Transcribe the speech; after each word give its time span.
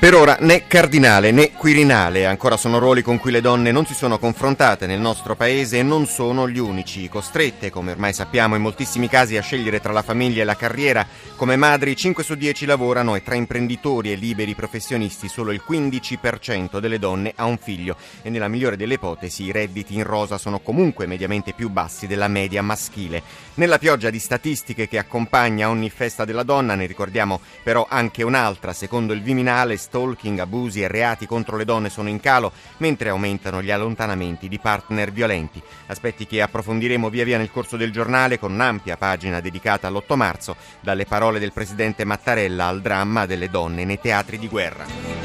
Per 0.00 0.14
ora 0.14 0.36
né 0.38 0.68
cardinale 0.68 1.32
né 1.32 1.50
quirinale 1.50 2.24
ancora 2.24 2.56
sono 2.56 2.78
ruoli 2.78 3.02
con 3.02 3.18
cui 3.18 3.32
le 3.32 3.40
donne 3.40 3.72
non 3.72 3.84
si 3.84 3.94
sono 3.94 4.20
confrontate 4.20 4.86
nel 4.86 5.00
nostro 5.00 5.34
paese 5.34 5.78
e 5.78 5.82
non 5.82 6.06
sono 6.06 6.48
gli 6.48 6.60
unici. 6.60 7.08
Costrette, 7.08 7.70
come 7.70 7.90
ormai 7.90 8.12
sappiamo 8.12 8.54
in 8.54 8.62
moltissimi 8.62 9.08
casi, 9.08 9.36
a 9.36 9.42
scegliere 9.42 9.80
tra 9.80 9.92
la 9.92 10.02
famiglia 10.02 10.42
e 10.42 10.44
la 10.44 10.54
carriera, 10.54 11.04
come 11.34 11.56
madri 11.56 11.96
5 11.96 12.22
su 12.22 12.36
10 12.36 12.64
lavorano 12.66 13.16
e 13.16 13.24
tra 13.24 13.34
imprenditori 13.34 14.12
e 14.12 14.14
liberi 14.14 14.54
professionisti 14.54 15.26
solo 15.26 15.50
il 15.50 15.62
15% 15.68 16.78
delle 16.78 17.00
donne 17.00 17.32
ha 17.34 17.46
un 17.46 17.58
figlio 17.58 17.96
e 18.22 18.30
nella 18.30 18.46
migliore 18.46 18.76
delle 18.76 18.94
ipotesi 18.94 19.42
i 19.42 19.52
redditi 19.52 19.96
in 19.96 20.04
rosa 20.04 20.38
sono 20.38 20.60
comunque 20.60 21.06
mediamente 21.06 21.54
più 21.54 21.70
bassi 21.70 22.06
della 22.06 22.28
media 22.28 22.62
maschile. 22.62 23.20
Nella 23.54 23.78
pioggia 23.78 24.10
di 24.10 24.20
statistiche 24.20 24.86
che 24.86 24.98
accompagna 24.98 25.68
ogni 25.68 25.90
festa 25.90 26.24
della 26.24 26.44
donna 26.44 26.76
ne 26.76 26.86
ricordiamo 26.86 27.40
però 27.64 27.84
anche 27.90 28.22
un'altra, 28.22 28.72
secondo 28.72 29.12
il 29.12 29.22
Viminale 29.22 29.76
stalking, 29.88 30.38
abusi 30.38 30.82
e 30.82 30.88
reati 30.88 31.26
contro 31.26 31.56
le 31.56 31.64
donne 31.64 31.88
sono 31.88 32.08
in 32.08 32.20
calo, 32.20 32.52
mentre 32.78 33.08
aumentano 33.08 33.62
gli 33.62 33.70
allontanamenti 33.70 34.48
di 34.48 34.58
partner 34.58 35.10
violenti. 35.10 35.60
Aspetti 35.86 36.26
che 36.26 36.42
approfondiremo 36.42 37.08
via 37.10 37.24
via 37.24 37.38
nel 37.38 37.50
corso 37.50 37.76
del 37.76 37.90
giornale 37.90 38.38
con 38.38 38.52
un'ampia 38.52 38.96
pagina 38.96 39.40
dedicata 39.40 39.88
all'8 39.88 40.14
marzo, 40.14 40.56
dalle 40.80 41.06
parole 41.06 41.38
del 41.38 41.52
presidente 41.52 42.04
Mattarella 42.04 42.66
al 42.66 42.80
dramma 42.80 43.26
delle 43.26 43.50
donne 43.50 43.84
nei 43.84 43.98
teatri 44.00 44.38
di 44.38 44.48
guerra. 44.48 45.17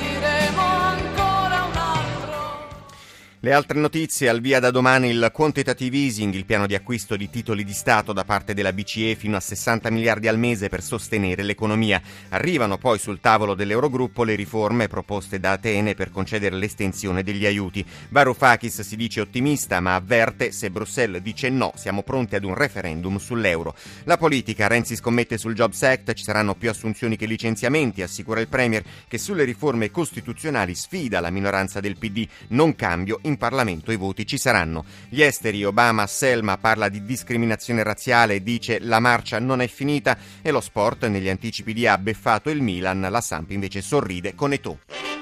Le 3.45 3.51
altre 3.51 3.77
notizie, 3.77 4.29
al 4.29 4.39
via 4.39 4.61
da 4.61 4.71
domani 4.71 5.09
il 5.09 5.29
quantitative 5.33 5.97
easing, 5.97 6.33
il 6.33 6.45
piano 6.45 6.65
di 6.65 6.75
acquisto 6.75 7.17
di 7.17 7.29
titoli 7.29 7.65
di 7.65 7.73
Stato 7.73 8.13
da 8.13 8.23
parte 8.23 8.53
della 8.53 8.71
BCE 8.71 9.15
fino 9.15 9.35
a 9.35 9.41
60 9.41 9.89
miliardi 9.89 10.29
al 10.29 10.39
mese 10.39 10.69
per 10.69 10.81
sostenere 10.81 11.43
l'economia. 11.43 12.01
Arrivano 12.29 12.77
poi 12.77 12.99
sul 12.99 13.19
tavolo 13.19 13.53
dell'Eurogruppo 13.53 14.23
le 14.23 14.35
riforme 14.35 14.87
proposte 14.87 15.41
da 15.41 15.51
Atene 15.51 15.93
per 15.93 16.09
concedere 16.09 16.55
l'estensione 16.55 17.21
degli 17.21 17.45
aiuti. 17.45 17.85
Varoufakis 18.07 18.79
si 18.79 18.95
dice 18.95 19.19
ottimista 19.19 19.81
ma 19.81 19.95
avverte 19.95 20.53
se 20.53 20.71
Bruxelles 20.71 21.21
dice 21.21 21.49
no 21.49 21.73
siamo 21.75 22.01
pronti 22.01 22.35
ad 22.35 22.45
un 22.45 22.55
referendum 22.55 23.17
sull'euro. 23.17 23.75
La 24.05 24.15
politica, 24.15 24.67
Renzi 24.67 24.95
scommette 24.95 25.37
sul 25.37 25.53
Jobs 25.53 25.83
Act, 25.83 26.13
ci 26.13 26.23
saranno 26.23 26.55
più 26.55 26.69
assunzioni 26.69 27.17
che 27.17 27.25
licenziamenti, 27.25 28.03
assicura 28.03 28.39
il 28.39 28.47
Premier 28.47 28.85
che 29.05 29.17
sulle 29.17 29.43
riforme 29.43 29.91
costituzionali 29.91 30.75
sfida 30.75 31.19
la 31.19 31.29
minoranza 31.29 31.81
del 31.81 31.97
PD, 31.97 32.25
non 32.51 32.73
cambio 32.77 33.19
in 33.23 33.31
Parlamento 33.37 33.91
i 33.91 33.97
voti 33.97 34.25
ci 34.25 34.37
saranno. 34.37 34.85
Gli 35.09 35.21
esteri, 35.21 35.63
Obama, 35.63 36.07
Selma 36.07 36.57
parla 36.57 36.89
di 36.89 37.03
discriminazione 37.03 37.83
razziale 37.83 38.41
dice 38.41 38.79
la 38.79 38.99
marcia 38.99 39.39
non 39.39 39.61
è 39.61 39.67
finita 39.67 40.17
e 40.41 40.51
lo 40.51 40.61
sport 40.61 41.07
negli 41.07 41.29
anticipi 41.29 41.73
di 41.73 41.87
ha 41.87 41.97
beffato 41.97 42.49
il 42.49 42.61
Milan, 42.61 43.07
la 43.09 43.21
Samp 43.21 43.51
invece 43.51 43.81
sorride 43.81 44.35
con 44.35 44.53
Eto'o. 44.53 45.12